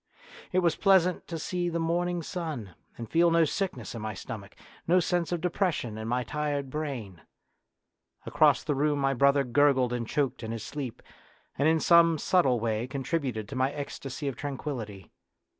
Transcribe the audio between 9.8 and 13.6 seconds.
and choked in his sleep, and in some subtle way contributed to